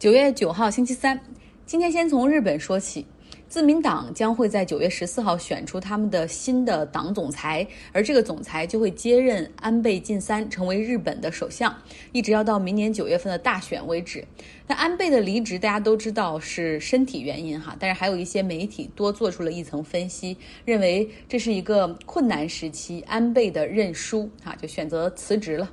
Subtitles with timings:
[0.00, 1.20] 九月九号，星期三。
[1.66, 3.04] 今天先从日本说起，
[3.48, 11.76] 自民党将会在九月十四号选出他们的新的党总裁，而这个总裁就会接任安倍晋三，成为日本的首相，
[12.12, 14.24] 一直要到明年九月份的大选为止。
[14.66, 25.70] 那安倍的离职，大家都知道是身体原因哈，但是还有一些媒体多做出了一层分析，认为这是一个困难时期，安倍的认输哈，就选择辞职了。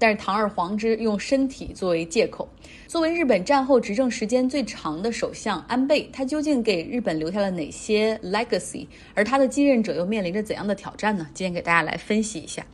[0.00, 2.48] 但是堂而皇之用身体作为借口，
[2.88, 8.86] 作为日本战后执政时间最长的首相安倍，他究竟给日本留下了哪些 legacy？
[9.14, 11.28] 而他的继任者又面临着怎样的挑战呢？
[11.34, 12.64] 今天给大家来分析一下。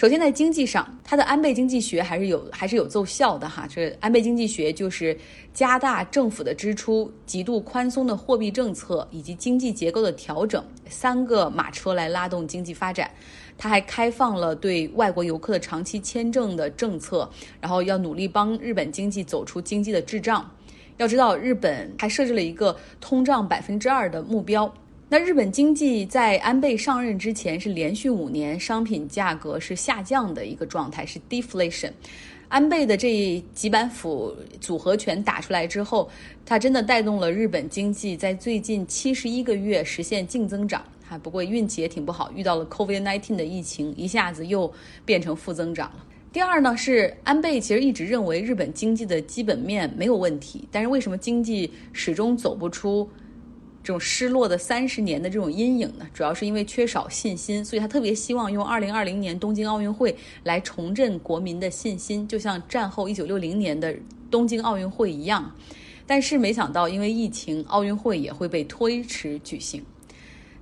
[0.00, 3.68] 首先在经济上，他的安倍经济学还是有还是有奏效的哈。
[3.68, 5.14] 这安倍经济学就是
[5.52, 13.10] 加大政府的支出、极度宽松的货币政策以及经济结构的调整三个马车来拉动经济发展。
[13.58, 17.28] 他还开放了对外国游客的长期签证的政策，
[17.60, 20.50] 然后要努力帮日本经济走出经济的滞胀。
[20.96, 24.72] 要知道，日本还设置了一个通胀百分之二的目标。
[25.12, 31.90] 那日本经济在安倍上任之前是连续五年商品价格是下降的一个状态，是 deflation。
[32.48, 36.08] 安倍的这几板斧组合拳打出来之后，
[36.46, 40.80] 他真的带动了日本经济在最近七十一个月实现净增长。
[41.04, 44.72] 哈，不过运气也挺不好，遇到了 COVID-19 的疫情，一下子又
[45.04, 46.06] 变成负增长了。
[46.32, 53.10] 第二呢，是安倍其实一直认为日本经济的基本面没有问题，但是为什么经济始终走不出
[53.82, 56.06] 这种失落的三十年的这种阴影呢？
[56.12, 60.14] 主要是因为缺少信心，所以他特别希望用二零二零年东京奥运会
[60.44, 63.96] 来重振国民的信心，就像战后一九六零年的
[64.30, 65.54] 东京奥运会一样。
[66.06, 69.82] 但是没想到，因为疫情，奥运会也会被推迟举行。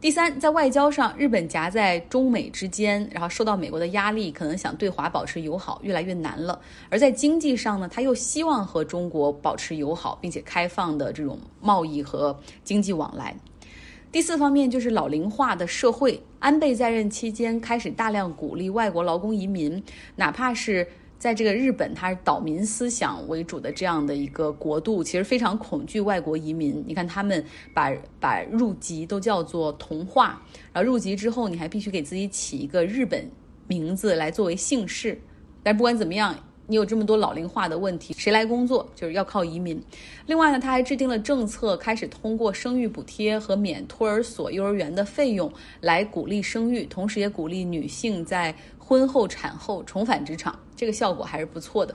[0.01, 6.61] 第三，在外交上，日本夹在中美之间，然后受到美国的压力，可能想对华保持友好越来越难了。
[6.89, 13.35] 而在经济上呢，他又希望和中国保持友好并且开放的这种贸易和经济往来。
[14.13, 19.83] 第四方面就是老龄化的社会，安倍在任期间开始大量鼓励外国劳工移民，
[20.15, 20.87] 哪怕是。
[21.19, 26.83] 在这个日本，它是岛民思想为主的这样的一个国度，其实非常恐惧外国移民。
[26.87, 30.41] 你看，他们把把入籍都叫做同化，
[30.73, 33.29] 然后入籍之后，你还必须给自己起一个日本
[33.67, 35.21] 名字来作为姓氏。
[35.63, 36.35] 但不管怎么样。
[36.71, 38.87] 你有这么多老龄化的问题，谁来工作？
[38.95, 39.83] 就是要靠移民。
[40.27, 51.95] 另外呢，他还制定了政策，开始通过生育补贴和免托儿所、幼儿园的费用来鼓励生育，同时也鼓励女性在婚后、产后重返职场，这个效果还是不错的。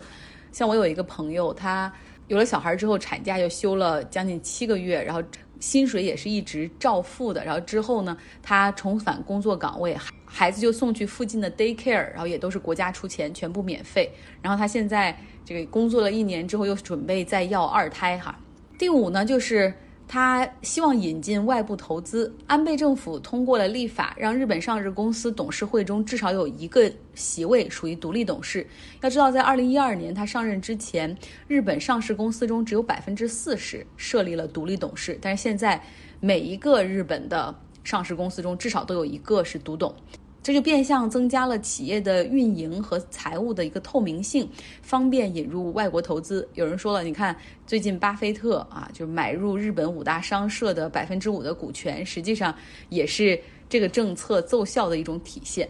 [0.52, 1.94] 像我有一个朋友，他
[2.28, 5.22] 有了小孩之后，产假就休了将近七个月，然后。
[5.60, 9.96] 薪水也是一直照付的，然后之后呢，他重返工作岗位，
[10.36, 14.12] 孩子就送去附近的 daycare，然后也都是国家出钱，全部免费。
[14.42, 18.36] 然后他现在这个工作了一年之后，又准备再要二胎哈。
[18.80, 19.72] 第五呢，就是。
[20.06, 22.32] 他希望引进外部投资。
[22.46, 28.68] 安倍政府通过了立法，让日本上市公司董事会中至少有一个席位属于独立董事。
[29.02, 31.18] 要知道，在二零一二年他上任之前，
[31.48, 35.82] 日本上市公司中只有百分之四十设立了独立董事，但是现在
[36.20, 39.96] 每一个日本的上市公司中至少都有一个是独董。
[40.44, 44.48] 这就变相增加了企业的运营和财务的一个透明性，
[44.82, 46.46] 方便引入外国投资。
[46.56, 47.34] 有人说了，你看
[47.66, 52.54] 最近巴菲特啊，就买入日本五大商社的百分之五的股权，实际上
[52.90, 53.40] 也是
[53.70, 55.68] 这个政策奏效的一种体现。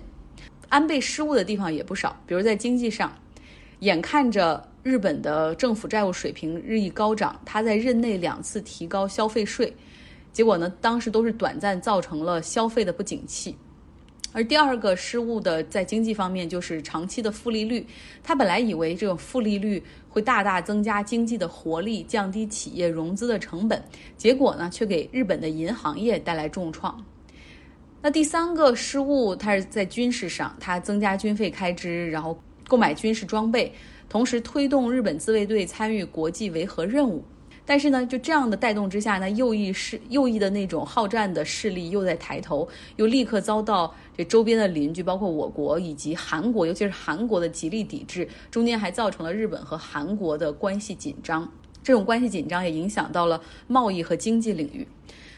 [0.70, 3.16] 安倍失误的地方也不少，比如在经济上，
[3.82, 9.72] 眼看着日本的政府债务水平日益高涨，他在任内两次提高消费税，
[10.32, 13.56] 结果呢，当时都是短暂造成了消费的不景气。
[14.34, 17.86] 而第二个失误的在经济方面就是长期的负利率，
[18.24, 23.82] 他本来以为这种负利率会大大增加经济的活力，降低企业融资的成本，
[24.18, 27.06] 结果呢却给日本的银行业带来重创。
[28.02, 33.72] 那第三个失误，它是在军事上，它增加军费开支，然后购买军事装备，
[34.10, 37.24] 同时推动日本自卫队参与国际维和任务。
[37.66, 42.68] 但是呢，就这样的带动之下，那右翼势右翼的那种好战的势力又在抬头，
[42.98, 51.50] 又立刻遭到这周边的邻居，包括我国以及韩国，尤其是韩国的极力抵制，中间还造成了日本和韩国的关系紧张。
[51.82, 54.88] 这种关系紧张也影响到了贸易和经济领域。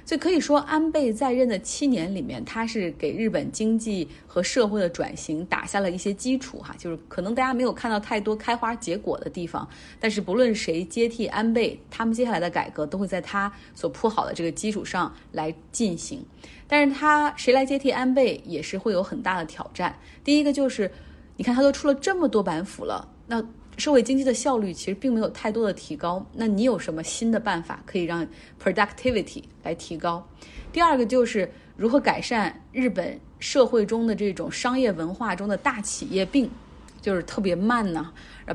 [0.06, 6.75] 所以可以说，安倍在任的七年里面，他是给日本经济和社会的转型打下了一些基础哈。
[6.78, 9.68] 就是可能大家没有看到太多开花结果的地方，
[10.00, 16.24] 但是不论谁接替安倍，他们接下来的改革都会在他所铺好的这个基础上来进行。
[16.68, 19.98] 但是他谁来接替安倍，也是会有很大的挑战。
[20.24, 20.92] 第一个就是，
[21.38, 23.44] 你看他都出了这么多板斧了，那
[23.77, 26.25] 社会经济的效率其实并没有太多的提高。
[26.33, 28.27] 那你有什么新的办法可以让
[28.62, 30.27] productivity 来提高？
[30.72, 36.50] 第二个就是如何改善日本社会中的这种商业文化中的大企业病。
[37.01, 38.12] 就是特别慢呢，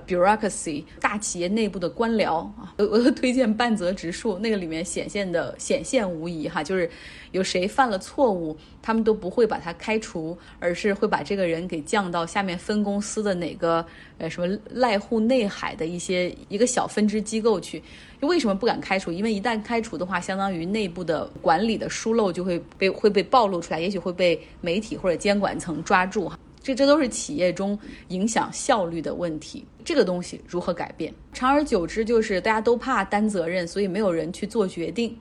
[0.06, 6.88] ，bureaucracy 大企业内部的官僚啊，我 我推荐半泽直树，那个里面显现的显现无疑哈，就是
[7.32, 13.84] 有谁犯了错误，他们都不会把他开除，而是会把这个人给降到下面分公司的哪个
[14.18, 17.82] 呃什么濑户内海的一些一个小分支机构去。
[18.20, 19.10] 为什么不敢开除？
[19.10, 26.38] 因为一旦开除的话，相当于内部的管理的疏漏就会被会被暴露出来，也许会被媒体或者监管层抓住哈。
[26.62, 27.78] 这这都是企业中
[28.08, 31.12] 影响效率的问题，这个东西如何改变？
[31.32, 35.16] 长而久之，就是大家都怕担责任，所以没有人去做决定。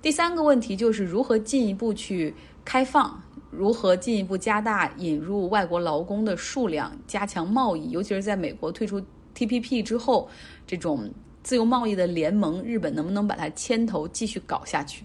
[0.00, 2.32] 第三个问题就是如何进一步去
[2.64, 3.20] 开放，
[3.50, 9.02] 如何进一步加大引入外国劳工的数量，加强贸易，尤其是在美国退出
[9.34, 10.28] TPP 之后，
[10.64, 15.04] 这种自由贸易的联盟，日本能不能把它牵头继续搞下去？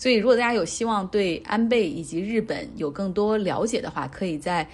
[0.00, 4.66] 所以，如果大家有希望对安倍以及日本有更多了解的话，可以在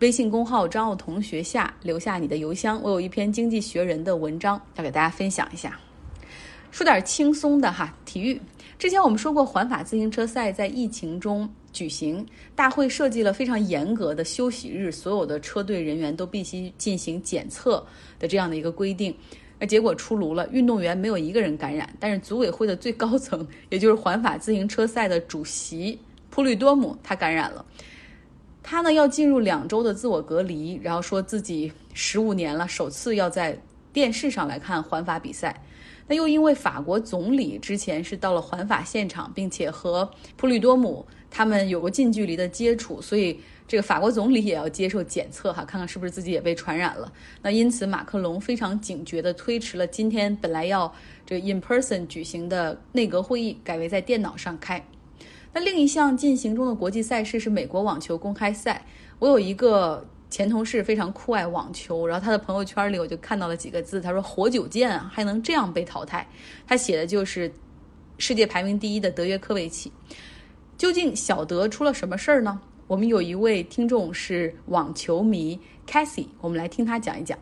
[0.00, 2.82] 微信公号张奥同学下留下你的邮箱。
[2.82, 5.78] 我有一篇《经济学人》的文章要给大家分享一下。
[6.72, 8.40] 说点轻松的哈，体育。
[8.76, 12.26] 之前我们说过，环法自行车赛在疫情中举行，
[12.56, 17.86] 大会设计了非常严格的休息日，所有的车队人员都必须进行检测
[18.18, 19.14] 的这样的一个规定。
[19.58, 25.98] 那结果出炉了，运动员没有一个人感染，但是组委会的最高层，也就是环法自行车赛的主席
[26.28, 27.64] 普吕多姆，他感染了。
[28.62, 33.58] 他呢要进入两周的自我隔离，然后说自己十五年了首次要在
[33.92, 35.62] 电视上来看环法比赛。
[36.06, 43.40] 那又因为法国总理之前是到了环法现场，并且和普吕多姆他们有过近距离的接触，所以。
[43.68, 47.12] 这个法国总理也要接受检测哈，看看是不是自己也被传染了。
[47.42, 50.92] 那因此，马克龙非常警觉地推迟了今天本来要
[51.24, 54.84] 这个 in person 举行的内阁会议，改为在电脑上开。
[55.52, 58.84] 那另一项进行中的国际赛事是美国网球公开赛。
[59.18, 66.28] 我有一个前同事非常酷爱网球，然后他的朋友圈里我就看到了几个字，他说“活久见啊，还能这样被淘汰”。
[66.68, 67.50] 他写的就是
[68.18, 69.90] 世界排名第一的德约科维奇。
[70.76, 72.60] 究竟小德出了什么事儿呢？
[72.88, 75.58] 我们有一位听众是网球迷
[75.90, 77.36] Cassie，我们来听他讲一讲。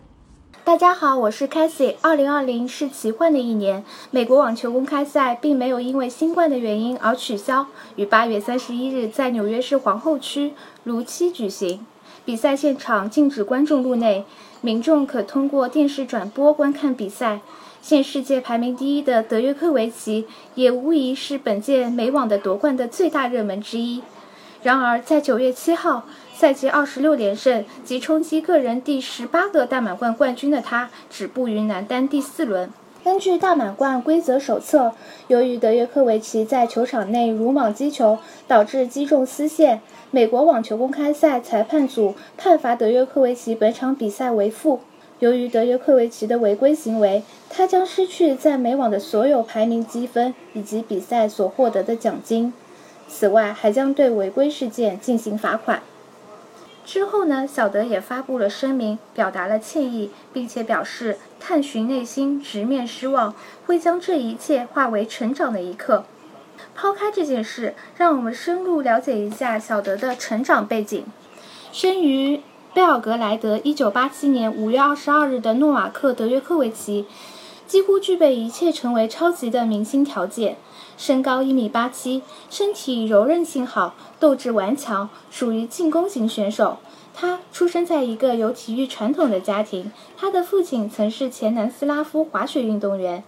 [0.64, 1.96] 大家好，我是 Cassie。
[2.00, 11.84] 二零二零是奇幻的一年，美国网球公开赛并没有因为新冠的原因而取消，于八月三十一日在纽约市皇后区如期举行。
[12.24, 14.24] 比赛现场禁止观众入内，
[14.62, 17.40] 民众可通过电视转播观看比赛。
[17.82, 20.24] 现世界排名第一的德约科维奇
[20.54, 24.00] 也无疑是本届美网的夺冠的最大热门之一。
[24.64, 32.70] 然而，在九月七号，赛季二十六连胜及冲击个人第十八个大满贯冠军的他，止步于男单第四轮。
[33.04, 34.94] 根据大满贯规则手册，
[35.28, 38.16] 由于德约科维奇在球场内鲁莽击球，
[38.48, 44.80] 导致击中丝线，美国网球公开赛裁判组判罚德约科维奇本场比赛为负。
[45.18, 52.54] 由于德约科维奇的违规行为，他将失去在美网的所有排名积分以及比赛所获得的奖金。
[53.08, 55.82] 此外，还将对违规事件进行罚款。
[56.84, 63.34] 之后呢，小德也发布了声明，表达了歉意，并且表示探寻内心，直面失望，
[63.66, 66.04] 会将这一切化为成长的一刻。
[66.74, 71.04] 抛开这件事，让我们深入了解一下小德的成长背景。
[71.72, 72.42] 生于
[72.74, 77.06] 贝尔格莱德，1987年5月22日的诺瓦克·德约科维奇，
[77.66, 80.56] 几乎具备一切成为超级的明星条件。
[80.96, 86.78] 身高一米八七，身体柔韧性好，斗志顽强，属于进攻型选手。
[87.12, 93.22] 他出生在一个有体育传统的家庭，他的父亲曾是前南斯拉夫滑雪运动员。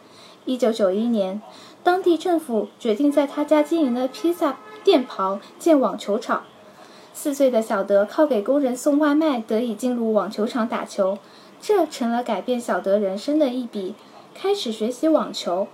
[0.44, 1.40] 一九九一年，
[1.82, 6.44] 当地政府决定在他家经营的披萨店旁建网球场。
[7.12, 11.18] 四岁的小德靠给工人送外卖得以进入网球场打球，
[11.60, 13.94] 这成了改变小德人生的一笔，
[14.34, 15.68] 开始学习网球。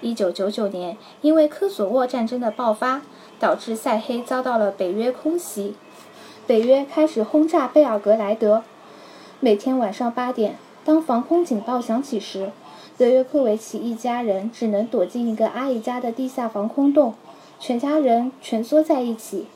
[0.00, 3.02] 一九九九年，因为科索沃战争的爆发，
[3.40, 5.74] 导致塞黑遭到了北约空袭，
[6.46, 8.62] 北约开始轰炸贝尔格莱德。
[9.40, 12.50] 每天晚上八点，当防空警报响起时，
[12.96, 17.14] 德约科维奇一家人只能躲进一个阿姨家的地下防空洞，
[17.60, 19.46] 全家人蜷缩在一起，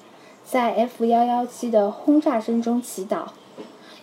[0.45, 3.27] 在 F 幺幺七的轰炸声中祈祷。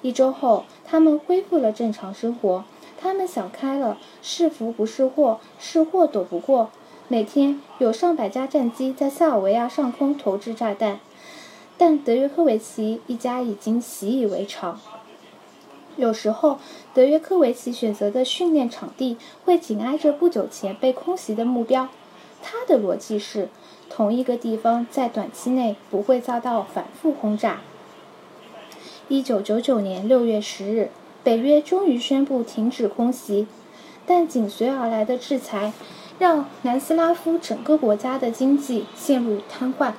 [0.02, 2.64] 一周后，他们恢复了正常生活。
[3.02, 6.70] 他们想开了，是福不是祸，是祸躲不过。
[7.08, 11.00] 每天有上百架战机在塞尔维亚上空投掷炸弹，
[11.78, 14.80] 但德约科维奇一家已经习以为常。
[15.96, 16.60] 有时候，
[16.94, 21.90] 德约科维奇选择的训练场地会紧挨着不久前被空袭的目标。
[22.42, 23.50] 他的逻辑是，
[23.90, 27.62] 同一个地方在短期内不会遭到反复轰炸。
[29.10, 30.92] 一九九九年六月十日，
[31.24, 33.48] 北约终于宣布停止空袭，
[34.06, 35.74] 但紧随而来的制裁
[36.20, 39.94] 让南斯拉夫整个国家的经济陷入瘫痪。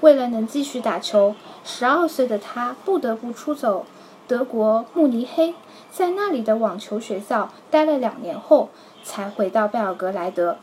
[0.00, 1.34] 为了能继续打球，
[1.64, 3.84] 十二岁的他不得不出走。
[4.28, 5.56] 德国慕尼黑，
[5.90, 8.68] 在那里的网球学校待了两年后，
[9.02, 10.56] 才回到贝尔格莱德。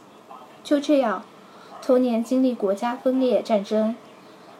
[0.64, 1.26] 就这样，
[1.82, 3.94] 童年经历国家分裂战争，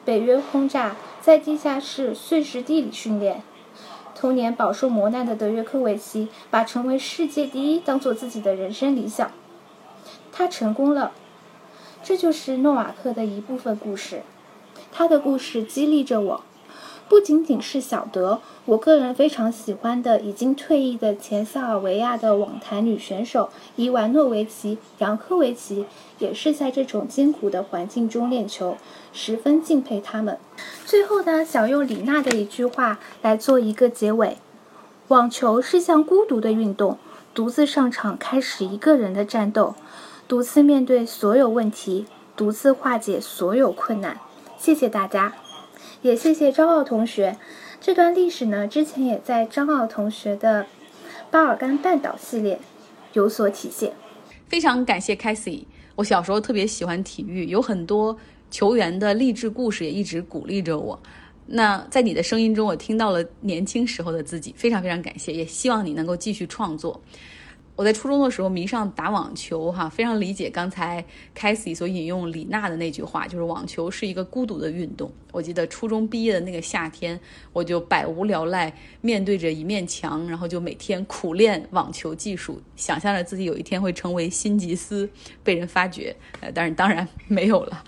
[0.08, 3.44] 北约轰炸，在地下室碎石地里训练。
[4.16, 9.30] 童年饱受磨难的德约科维奇，把成为世界第一当做自己的人生理想。
[10.32, 11.12] 他成功了，
[12.02, 14.22] 这就是诺瓦克的一部分故事。
[14.94, 16.44] 他的故事激励着我。
[17.10, 25.86] 不仅仅是小德，我个人非常喜欢的已经退役的前塞尔维亚的网坛女选手伊万诺维奇、杨科维奇，
[26.20, 28.76] 也是在这种艰苦的环境中练球，
[29.14, 30.38] 十分敬佩他们。
[30.86, 34.38] 最后呢，想用李娜的一句话来做一个结尾：
[35.08, 36.98] 网球是项孤独的运动，
[37.34, 39.76] 独自上场开始一个人的战斗，
[40.28, 44.20] 独自面对所有问题，独自化解所有困难。
[44.58, 45.34] 谢谢大家。
[46.02, 47.38] 也谢谢张奥同学，
[47.82, 50.68] 这段历史呢，之前也在张奥同学的
[51.32, 52.60] 巴尔干半岛系列
[53.14, 53.94] 有所体现。
[54.48, 58.16] 非常感谢 c a s i e 我小时候特别喜欢体育，有很多
[58.52, 60.98] 球员的励志故事也一直鼓励着我。
[61.48, 67.02] 那在你的声音中，我听到了年轻时候的自己，非常非常感谢，也希望你能够继续创作。
[67.78, 71.00] 我在初中的时候迷上打网球，哈，非常理解刚才
[71.40, 75.12] c a s i e 所引用李娜的那句话，就是网球是一个孤独的运动。
[75.32, 77.18] 我记得初中毕业的那个夏天，
[77.54, 85.08] 我就百无聊赖，面对着一面墙，然后就每天苦练网球技术，想象着自己有一天会成为辛吉斯，
[85.44, 87.84] 被人发掘，呃，但是当然没有了。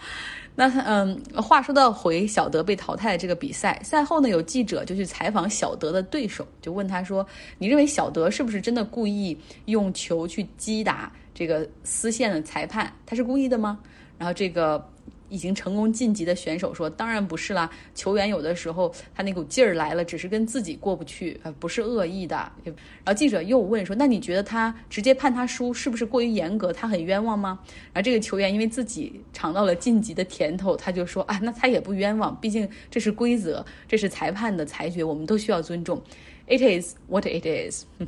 [0.60, 7.26] 那嗯，话说到回小德被淘汰的这个比赛，赛后呢，有记者就去采访小德的对手，就问他说
[7.60, 9.38] ：“你认为小德是不是真的故意
[9.68, 12.92] 用球去击打这个丝线的裁判？
[13.06, 13.80] 他是故意的吗？”
[14.20, 14.86] 然后这个。
[15.30, 26.74] 已经成功晋级的选手说：“当然不是啦，球员有的时候他那股劲儿来了，只是跟自己过不去，呃，不是恶意的。”然后记者又问说：“那你觉得他直接判他输是不是过于严格？
[26.74, 27.60] 他很冤枉吗？”
[27.94, 36.02] 然后这个球员因为自己尝到了晋级的甜头，他就说：“啊，那他也不冤枉，毕竟这是规则，这是裁判的裁决，我们都需要尊重。
[36.48, 37.86] It is what it is。”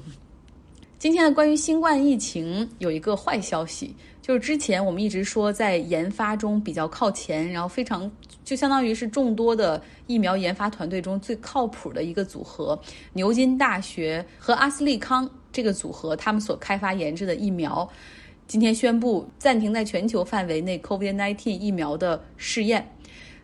[0.98, 3.96] 今天的关于新冠疫情有一个坏消息。
[4.22, 8.10] 就是之前我们一直说在研发中比较靠前，然后非常
[8.46, 12.80] 就相当于是众多的疫苗研发团队中最靠谱的一个组合——
[13.14, 17.90] 牛津大学和阿斯利康这个组合，他们所开发研制的疫苗，
[18.48, 22.88] 今天宣布暂停在全球范围内 COVID-19 疫苗的试验。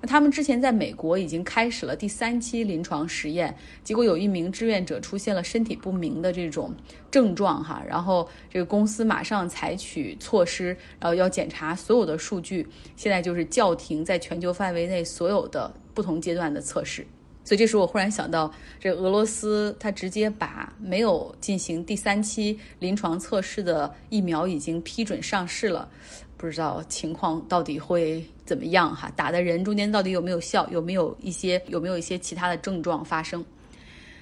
[0.01, 6.74] 那他们之前在美国已经开始了第三期临床实验，结果有一名志愿者出现了身体不明的这种
[7.10, 10.68] 症状，哈，然后这个公司马上采取措施，
[11.00, 17.06] 然后要检查所有的数据，现在就是叫停在全球范围内所有的不同阶段的测试。
[17.44, 25.89] 所以这时我忽然想到，这俄罗斯它直接把没有进行第三期临床测试的疫苗已经批准上市了。
[26.38, 29.12] 不知道情况到底会怎么样哈？
[29.15, 30.67] 打的人中间到底有没有效？
[30.70, 33.44] 有没有一些有没有一些其他的症状发生？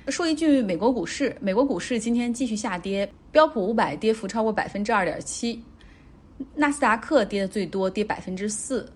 [0.07, 5.61] 说一句，美国股市，美国股市今天继续下跌，标普五百跌幅超过百分之二点七，
[6.55, 8.89] 纳斯达克跌的最多，跌百分之四，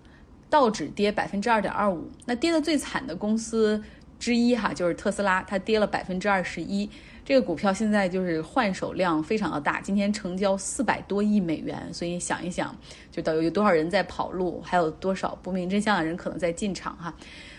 [0.49, 2.09] 道指跌百分之二点二五。
[2.25, 3.83] 那跌的最惨的公司
[4.19, 6.89] 之一哈，就是特斯拉，它跌了百分之二十一。
[7.29, 12.75] 这个股票现在就是换手量非常的大，今天成交四百多亿美元，所以想一想，
[13.11, 17.13] 就到底有多少人在跑路，还有多少不明真相的人可能在进场哈。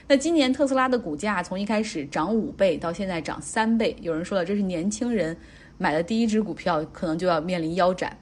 [0.08, 5.36] 那今年特斯拉的股价从一开始涨五倍到现在涨三倍，有人说了，这是年轻人
[5.78, 8.18] 买的第一只股票，可能就要面临腰斩。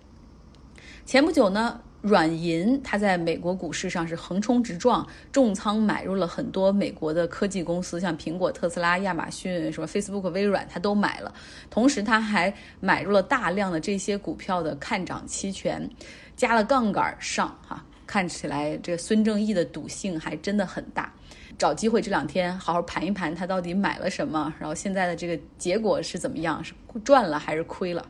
[1.06, 1.80] 前不久呢。
[2.00, 11.34] 软银，它在美国股市上是横冲直撞，重仓买入了很多美国的科技公司，像苹果、特斯拉、亚马逊、什么 Facebook、微软，它都买了。
[11.68, 15.90] 同时，他还买入了大量的这些股票的看涨期权，
[16.36, 21.12] 加了杠杆上，哈，看起来这个孙正义的赌性还真的很大。
[21.58, 28.06] 找机会这两天好好盘一盘，他到底买了什么，然后现在的这个结果是怎么样，是赚了还是亏了？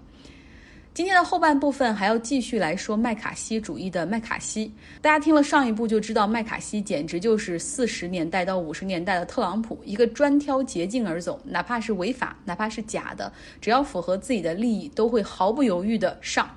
[0.94, 4.72] 今天的后半部分还要继续来说麦卡锡主义的麦卡锡。
[5.00, 16.50] 大家听了上一部就知道，麦卡锡简直就是四十年代到五十年代的特朗普，一个专挑捷径而走，哪怕是违法，哪怕是假的，只要符合自己的利益，都会毫不犹豫的上。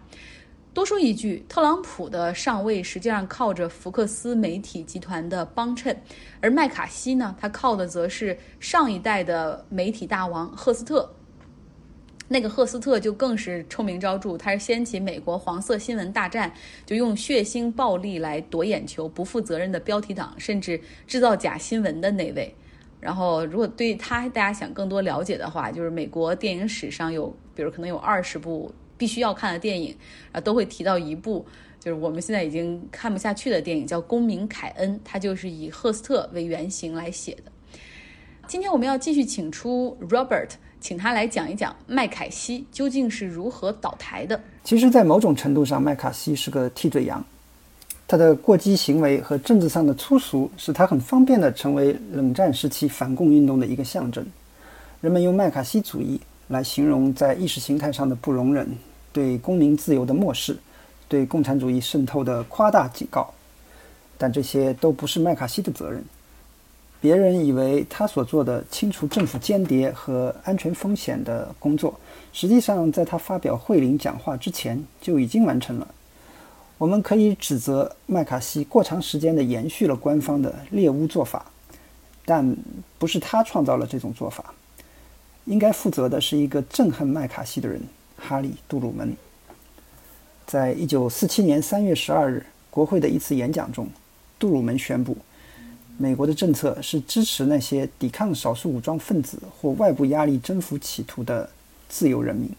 [0.74, 5.96] 多说一句，特朗普的上位实际上靠着福克斯媒体集团的帮衬，
[6.40, 11.14] 而麦卡锡呢，他靠的则是上一代的媒体大王赫斯特。
[12.32, 16.50] 那个赫斯特就更是臭名昭著，他是掀起美国黄色新闻大战，
[16.86, 22.56] 就用血腥暴力来夺眼球、不负责任的标题党，甚至制造假新闻的那位。
[23.02, 29.94] 然后，如果对他大家想更多了解的话，就是美国电影史上有，比如可能有二十部必须要看的电影，
[30.32, 31.46] 啊，都会提到一部，
[31.82, 37.52] 就是我们现在已经看不下去的电影，叫《公民凯恩》，它就是以赫斯特为原型来写的。
[38.48, 40.52] 今天我们要继续请出 Robert。
[40.82, 44.38] 请他来讲一讲麦凯锡究竟是如何倒台的。
[44.64, 47.24] 其实，在某种程度上，麦卡锡是个替罪羊。
[48.08, 54.26] 他的过激行为和政治上的粗俗，使他很方便地成为冷战时期反共运动的一个象征。
[55.00, 58.68] 人们用麦卡锡主义来形容在意识形态上的不容忍、
[59.14, 60.58] 对公民自由的漠视、
[61.08, 63.32] 对共产主义渗透的夸大警告。
[64.18, 66.04] 但这些都不是麦卡锡的责任。
[67.02, 72.00] 别人以为他所做的清除政府间谍和安全风险的工作，
[72.32, 75.88] 实际上在他发表惠灵讲话之前就已经完成了。
[76.78, 81.44] 我们可以指责麦卡锡过长时间地延续了官方的猎巫做法，
[82.24, 82.56] 但
[83.00, 84.54] 不是他创造了这种做法。
[85.46, 87.82] 应该负责的是一个憎恨麦卡锡的人——
[88.16, 89.12] 哈利·杜鲁门。
[90.46, 93.88] 在一九四七年三月十二日国会的一次演讲中，
[94.38, 95.18] 杜鲁门宣布。
[96.02, 101.48] 美国的政策是支持那些抵抗少数武装分子或外部压力征服企图的
[101.88, 102.50] 自由人民。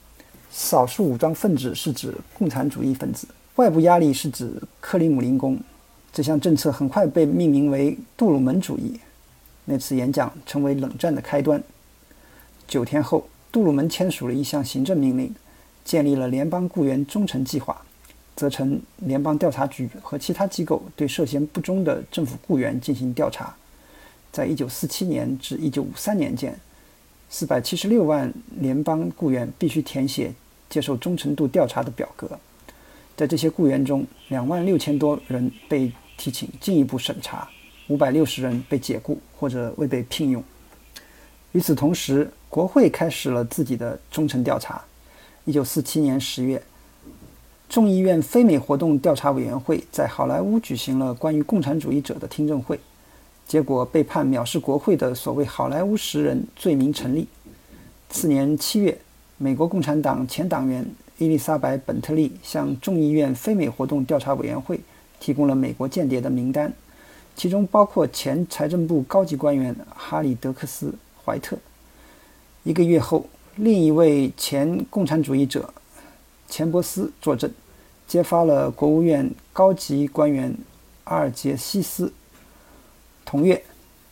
[0.53, 5.59] 少数武装分子是指共产主义分子，外部压力是指克里姆林宫。
[6.13, 9.01] 这项政策很快被命名为“杜鲁门主义”。
[9.67, 11.61] 那次演讲成为冷战的开端。
[12.69, 15.35] 九天后，杜鲁门签署了一项行政命令，
[15.85, 17.85] 建立了联邦雇员忠诚计划。
[18.35, 23.55] 责成联邦调查局和其他机构对涉嫌不忠的政府雇员进行调查。
[24.33, 26.59] 在一九四七年至一九五三年间，
[27.29, 30.33] 四百七十六万联邦雇员必须填写
[30.71, 32.39] 接受忠诚度调查的表格。
[33.15, 37.47] 在这些雇员中，两万六千多人被提请进一步审查，
[37.89, 40.43] 五百六十人被解雇或者未被聘用。
[41.53, 44.83] 与此同时，国会开始了自己的忠诚调查。
[45.45, 46.61] 一九四七年十月。
[47.73, 52.79] 众议院非美活动调查委员会在好莱坞举行了关于共产主义者的听证会，
[53.47, 57.27] 结果被判藐视国会的所谓“好莱坞十人”罪名成立。
[58.11, 58.99] 次年七月，
[59.39, 64.79] 美国共产党前党员伊丽莎白·本特利向众议院非美活动调查委员会
[65.19, 66.71] 提供了美国间谍的名单，
[67.35, 70.89] 其中包括前财政部高级官员哈里·德克斯·
[71.25, 71.57] 怀特。
[72.65, 73.25] 一个月后，
[73.57, 75.73] 另一位前共产主义者
[76.51, 77.51] 钱伯斯作证。
[78.13, 80.55] 揭发了国务院高级官员
[81.05, 82.13] 阿尔杰西斯。
[83.25, 83.65] 同月，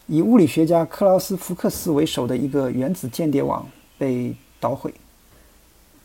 [0.06, 4.94] 以物理学家克劳斯·福克斯为首的一个原子间谍网被捣毁。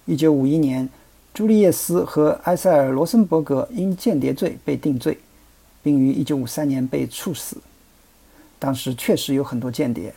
[0.03, 0.89] 一九五一年，
[1.33, 5.17] 朱利叶斯和埃塞尔·罗森伯格因间谍罪被定罪，
[5.81, 7.55] 并于一九五三年被处死。
[8.59, 10.13] 当时确实有很多间谍。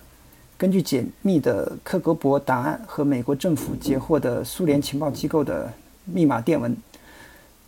[0.57, 5.73] 根据解密的克格勃档案和美国政府截获的苏联情报机构的
[6.07, 6.77] 密码电文。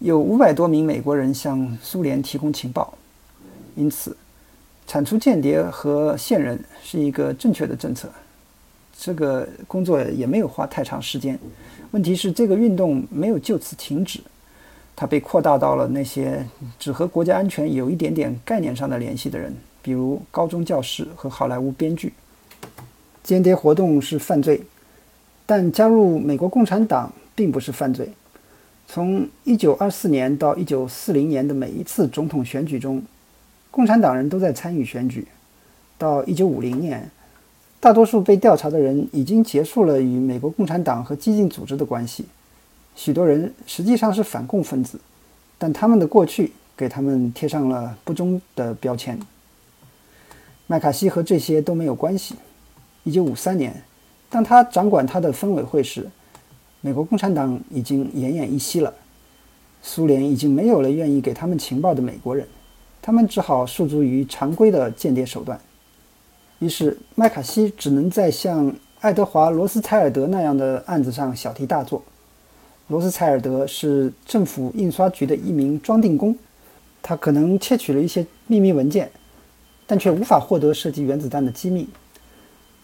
[0.01, 2.97] 有五百多名美国人向苏联提供情报，
[3.77, 4.17] 因此
[4.87, 8.11] 铲除间谍和线人是一个正确的政策。
[8.99, 11.39] 这个工作也没有花太长时间。
[11.91, 14.21] 问题是，这个运动没有就此停止，
[14.97, 16.47] 它被扩大到了那些
[16.79, 22.15] 只和国家安全有一点点概念上的联系的人，比如高中教师和好莱坞编剧。
[23.23, 24.63] 间谍活动是犯罪，
[25.45, 28.11] 但加入美国共产党并不是犯罪。
[28.93, 33.01] 从1924年到1940年的每一次总统选举中，
[33.71, 35.29] 共产党人都在参与选举。
[35.97, 37.09] 到1950年，
[37.79, 42.25] 大多数被调查的人已经结束了与美国共产党和激进组织的关系。
[42.97, 44.99] 许多人实际上是反共分子，
[45.57, 49.17] 但他们的过去给他们贴上了不忠的标签。
[50.67, 52.35] 麦卡锡和这些都没有关系。
[53.05, 53.85] 1953年，
[54.29, 56.11] 当他掌管他的分委会时，
[56.83, 58.95] 美国共产党已经奄奄一息了，
[59.83, 62.47] 苏联已经没有了愿意给他们情报的美国人，
[63.03, 65.61] 他们只好诉诸于常规的间谍手段。
[66.59, 72.03] 于是麦卡锡只能在像爱德华·罗斯柴尔德那样的案子上小题大做。
[72.89, 76.37] 罗斯柴尔德是政府印刷局的一名装订工，
[77.03, 79.11] 他可能窃取了一些秘密文件，
[79.87, 81.89] 但却无法获得设计原子弹的机密。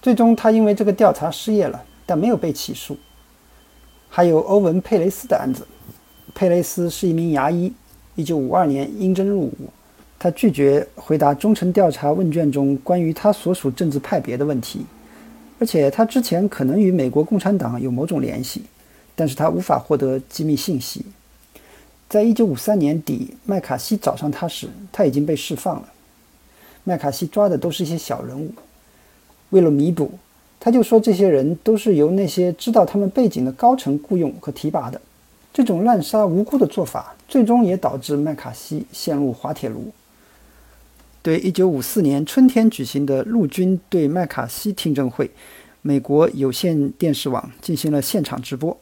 [0.01, 2.97] 最终，他因为这个调查失业了，但没有被起诉。
[4.17, 5.67] 还有欧文·佩雷斯的案子。
[6.35, 7.71] 佩雷斯是一名牙医
[8.17, 9.55] ，1952年应征入伍。
[10.19, 14.87] 他拒绝回答忠诚调查问卷中关于他所属政治派别的问题，
[15.59, 18.63] 而且他之前可能与美国共产党有某种联系，
[19.15, 21.05] 但是他无法获得机密信息。
[22.09, 25.93] 在一九五三年底，麦卡锡找上他时，他已经被释放了。
[26.85, 28.51] 麦卡锡抓的都是一些小人物，
[29.51, 30.13] 为了弥补，
[30.67, 35.01] 他就说这些人都是由那些知道他们背景的高层雇佣和提拔的。
[35.53, 39.93] 这种滥杀无辜的做法，最终也导致麦卡锡陷入滑铁卢。
[41.23, 45.31] 对1954年春天举行的陆军对麦卡锡听证会，
[45.83, 48.77] 美国有线电视网进行了现场直播。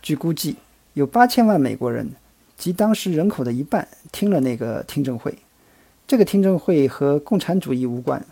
[0.00, 0.56] 据估计，
[0.94, 2.08] 有8000万美国人，
[2.56, 5.34] 即当时人口的一半，听了那个听证会。
[6.06, 8.24] 这个听证会和共产主义无关。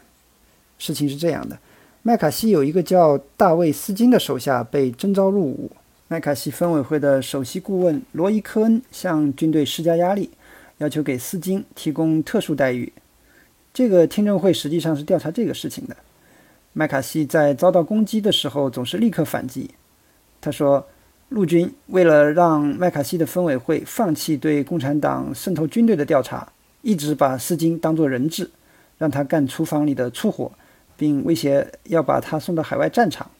[0.79, 1.59] 事情是这样的：
[2.07, 5.73] 麦卡锡有一个叫大卫·斯金的手下被征召入伍。
[6.07, 10.31] 麦卡锡分委会的首席顾问罗伊·科恩向军队施加压力，
[10.79, 12.92] 要求给斯金提供特殊待遇。
[13.75, 15.97] 这个听证会实际上是调查这个事情的。
[16.75, 19.73] 麦卡锡在遭到攻击的时候总是立刻反击。
[20.40, 20.87] 他说
[21.31, 28.49] ：“陆军为了让麦卡锡的分委会放弃对共产党渗透军队的调查，一直把斯金当作人质，
[28.97, 30.53] 让他干厨房里的粗活，
[30.97, 33.31] 并威胁要把他送到海外战场。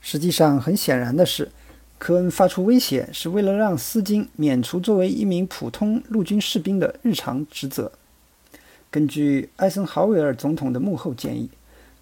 [0.00, 1.50] 实际上，很显然的是。”
[1.96, 7.90] 科恩发出威胁，是为了让斯金免除作为一名普通陆军士兵的日常职责。
[8.90, 11.48] 根据艾森豪威尔总统的幕后建议，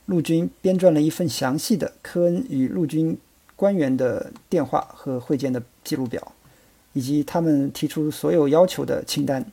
[0.06, 3.16] 陆军编撰了一份详细的科恩与陆军
[3.54, 6.32] 官员的电话和会见的记录表，
[6.94, 9.46] 以及他们提出所有要求的清单。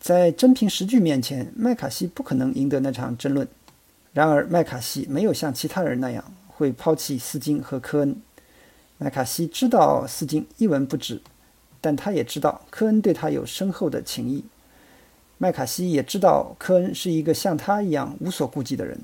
[0.00, 3.46] 在真凭实据面前，麦卡锡不可能赢得那场争论。
[4.12, 8.16] 然而，麦卡锡没有像其他人那样会抛弃斯金和科恩。
[8.98, 11.20] 麦卡锡知道斯金一文不值，
[11.80, 14.44] 但他也知道科恩对他有深厚的情谊。
[15.38, 19.00] 麦卡锡也知道科恩是一个像他一样无所顾忌的人。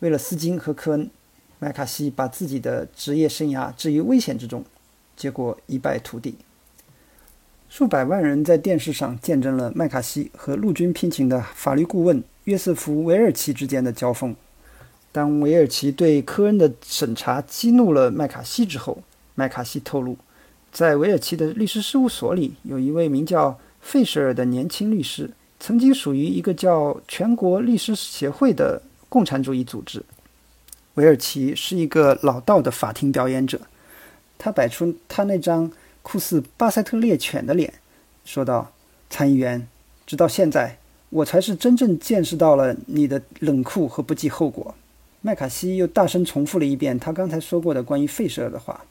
[0.00, 1.10] 为了斯金和科恩，
[1.58, 4.64] 麦卡锡把自己的职业生涯置于危险之中，
[5.16, 6.38] 结果一败涂地。
[7.68, 14.34] 数百万人在电视上见证了麦卡锡和陆军聘请的法律顾问约瑟夫·韦尔奇之间的交锋。
[15.12, 19.02] 当韦尔奇对科恩的审查激怒了麦卡锡之后，
[19.34, 20.16] 麦卡锡透露，
[20.72, 25.30] 在韦尔奇的律师事务所里有一位名叫费舍尔的年轻律师，
[25.60, 28.80] 曾经属于一个叫全国律师协会的
[29.10, 30.02] 共产主义组织。
[30.94, 33.60] 韦尔奇是一个老道的法庭表演者，
[34.38, 37.74] 他摆出他那张酷似巴塞特猎犬的脸，
[38.24, 38.72] 说道
[39.10, 39.68] ：“参议员，
[40.06, 40.78] 直到现在，
[41.10, 44.74] 我才是真正见识到了你的冷酷和不计后果。”
[45.20, 48.84] 麦卡锡又大声重复了一遍他刚才说过的关于费舍尔的话。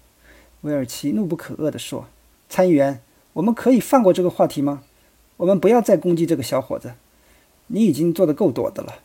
[0.61, 2.07] 威尔奇怒不可遏地说
[2.49, 2.99] ：“参议员，
[3.33, 4.83] 我们可以放过这个话题吗？
[5.37, 6.93] 我们不要再攻击这个小伙子。
[7.67, 8.95] 你已经做得够多的了。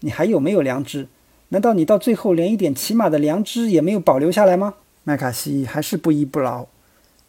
[0.00, 1.06] 你还有没有良知？
[1.50, 6.66] 难道你到最后连一点起码的良知也没有保留下来吗？”麦卡锡还是不依不饶。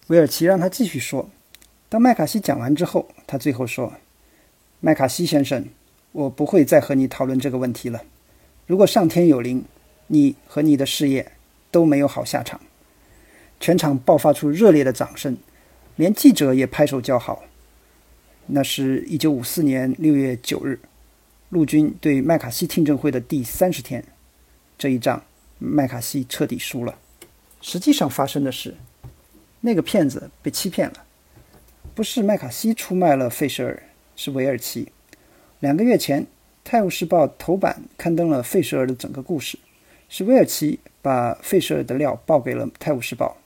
[0.08, 1.30] 威尔奇让他继续说。
[1.88, 3.94] 当麦卡锡讲完之后，他最后说
[4.82, 5.66] ：“麦卡锡先生，
[6.12, 8.04] 我不会再和你讨论这个问题了。”
[8.66, 9.66] 如果上天有灵，
[10.08, 11.32] 你和你的事业
[11.72, 12.62] 都没有好下场。
[13.60, 15.38] 全场爆发出热烈的掌声，
[15.96, 17.44] 连记者也拍手叫好。
[18.46, 20.80] 那是一九五四年六月九日，
[21.50, 24.06] 陆军对麦卡锡听证会的第三十天。
[24.78, 25.24] 这一仗，
[25.58, 26.98] 麦卡锡彻底输了。
[27.62, 28.76] 实际上发生的是，
[29.62, 31.04] 那个骗子被欺骗了。
[31.94, 33.84] 不是麦卡锡出卖了费舍尔，
[34.20, 34.92] 是韦尔奇。
[35.62, 36.28] 两个月前。
[36.72, 39.58] 《泰晤士报》头版刊登了费舍尔的整个故事，
[40.08, 43.38] 是威尔奇把费舍尔的料报给了《泰晤士报》。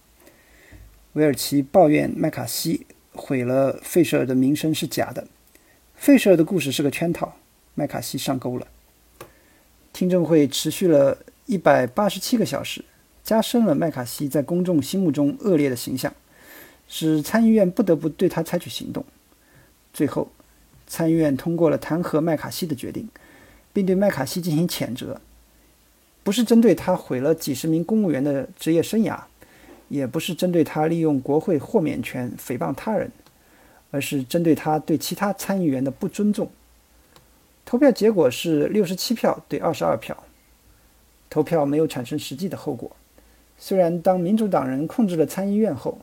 [1.14, 5.26] 威尔奇抱怨麦卡锡毁了费舍尔的名声是假的，
[5.96, 7.38] 费舍尔的故事是个圈套，
[7.76, 8.68] 麦卡锡上钩了。
[9.94, 12.84] 听证会持续了一百八十七个小时，
[13.24, 16.14] 加深了麦卡锡在公众心目中恶劣的形象，
[16.90, 19.06] 使参议院不得不对他采取行动。
[19.94, 20.30] 最后。
[20.88, 23.08] 参议院通过了弹劾麦卡锡的决定，
[23.72, 25.20] 并对麦卡锡进行谴责，
[26.24, 29.20] 不是针对他毁了几十名公务员的职业生涯，
[29.90, 33.12] 也不是针对他利用国会豁免权诽谤他人，
[33.92, 36.50] 而是针对他对其他参议员的不尊重。
[37.66, 40.24] 投票结果是六十七票对二十二票，
[41.30, 42.92] 投票没有产生实际的后果。
[43.58, 45.98] 虽然当民主党人控制了参议院后，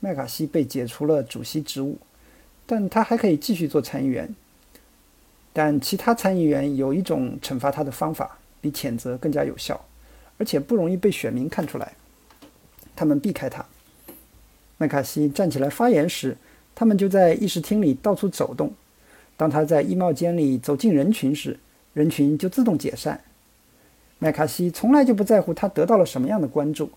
[0.00, 1.96] 麦卡锡被解除了主席职务，
[2.66, 4.34] 但他还可以继续做参议员。
[5.52, 9.80] 但其他参议员有一种惩罚他的方法比谴责更加有效，
[10.36, 11.94] 而且不容易被选民看出来。
[12.94, 13.64] 他们避开他。
[14.76, 16.36] 麦卡锡站起来发言时，
[16.74, 18.68] 他们就在议事厅里到处走动；
[19.36, 21.58] 当他在衣帽间里走进人群时，
[21.94, 23.22] 人群就自动解散。
[24.18, 26.90] 麦卡锡从来就不在乎他得到了什么样的关注，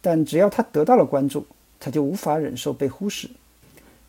[0.00, 1.46] 但只要他得到了关注，
[1.80, 3.28] 他就无法忍受被忽视。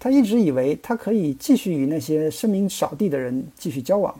[0.03, 4.19] 他一直以为他可以继续与那些声名扫地的人继续交往。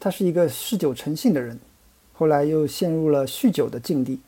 [0.00, 1.60] 他是一个嗜酒成性的人，
[2.14, 4.18] 后来又陷入了酗酒的境地，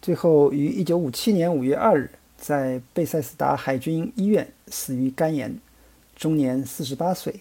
[0.00, 5.56] 最后于1957年5月2日在贝塞斯达海军医院死于肝炎，
[6.16, 7.36] 终年48岁。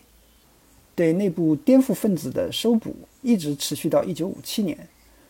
[0.93, 4.88] 对内部颠覆分子的搜捕一直持续到1957年，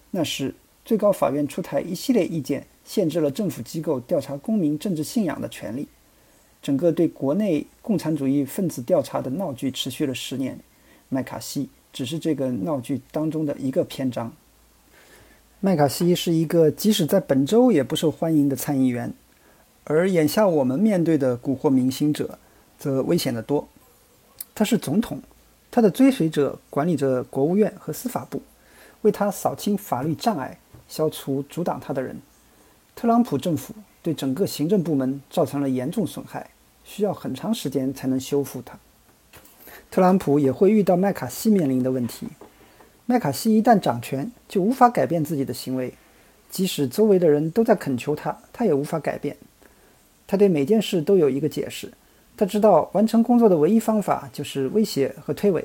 [0.09, 5.87] 那时最高法院出台一系列意见，限制了政府机构调查公民政治信仰的权利。
[6.61, 10.59] 整个对国内共产主义分子调查的闹剧持续了十年，
[11.09, 14.31] 麦卡锡只是这个闹剧当中的一个篇章。
[15.59, 19.11] 麦卡锡是一个即使在本周也不受欢迎的参议员，
[19.83, 22.37] 而眼下我们面对的蛊惑民心者
[22.77, 23.67] 则危险得多。
[24.53, 25.19] 他是总统，
[25.71, 28.41] 他的追随者管理着国务院和司法部，
[29.01, 32.19] 为他扫清法律障碍，消除阻挡他的人。
[32.95, 33.73] 特朗普政府。
[34.03, 36.49] 对整个行政部门造成了严重损害，
[36.83, 38.77] 需要很长时间才能修复它。
[39.89, 42.27] 特朗普也会遇到麦卡锡面临的问题。
[43.05, 45.93] 麦卡锡一旦掌权，就无法改变自己的行为，
[46.49, 49.35] 即使周围的人都在恳求他，他也无法改变。
[50.27, 51.91] 他对每件事都有一个解释，
[52.37, 55.61] 他知道完成工作的唯一方法就是威胁和推诿。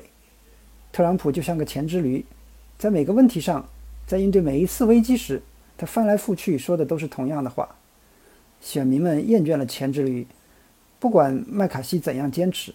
[0.91, 2.25] 特朗普就像个前之驴，
[2.77, 3.65] 在每个问题上，
[4.05, 5.41] 在应对每一次危机时，
[5.77, 7.69] 他翻来覆去说的都是同样的话。
[8.61, 10.25] 选民们厌倦了前之驴，
[10.99, 12.73] 不管麦卡锡怎样坚持，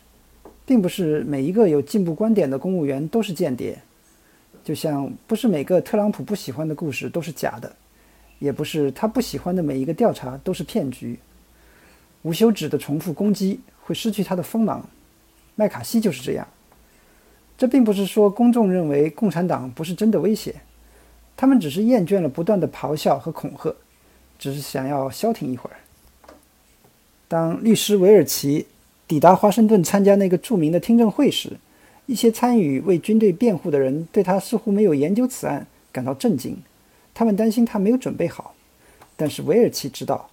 [0.64, 3.78] 并不是每一个有进步观点的公务员都是间谍，
[4.64, 7.70] 就像不是每个特朗普不喜欢的故事都是假的，
[8.38, 11.18] 也不是他不喜欢的每一个调查都是骗局。
[12.22, 14.88] 无休止的重复攻击会失去他的锋芒，
[15.56, 16.46] 麦卡锡就是这样。
[17.58, 20.54] 这并不是说公众认为共产党不是真的威胁，
[21.36, 23.74] 他们只是厌倦了不断的咆哮和恐吓。
[24.42, 25.76] 只是想要消停一会儿。
[27.28, 28.66] 当律师韦尔奇
[29.06, 31.60] 抵达华盛顿参加那个著名的听证会时，
[32.06, 36.56] 一些参与为军队辩护的人对他似乎没有研究此案感到震惊，
[37.14, 38.56] 他们担心他没有准备好。
[39.14, 40.28] 但是韦尔奇知道，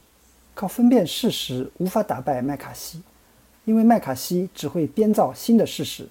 [0.55, 3.03] 靠分辨事实无法打败麦卡锡，
[3.65, 6.09] 因为麦卡锡只会编造新的事实。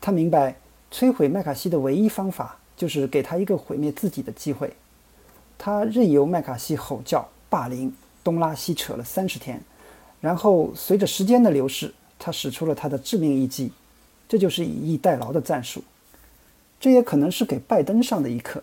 [0.00, 0.56] 他明白，
[0.90, 4.72] 摧毁麦卡锡的唯一方法就是给他一个毁灭自己的机会。
[5.64, 7.94] 他任由麦卡锡吼叫、霸凌、
[8.24, 9.62] 东拉西扯了三十天，
[10.20, 13.70] 然后随着时间的流逝，他使出了他的致命一击，
[14.28, 15.84] 这就是以逸待劳的战术。
[16.80, 18.60] 这也可能是给拜登上的一课。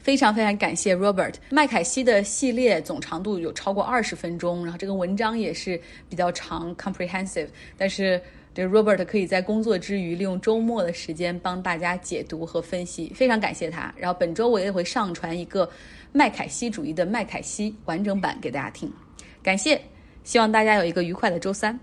[0.00, 5.80] 非常非常感谢 Robert 麦凯西的系列总长度有超过二十分钟，然后这个文章也是
[6.10, 8.20] 比较长，comprehensive，但是。
[8.52, 13.94] 这 Robert 可以在工作之余利用周末的时间帮大家解读和分析，非常感谢他。
[13.96, 15.70] 然后本周我也会上传一个
[16.12, 18.92] 麦凯西主义的麦凯西完整版给大家听，
[19.42, 19.80] 感谢，
[20.24, 21.78] 希望大家有一个愉快的周三。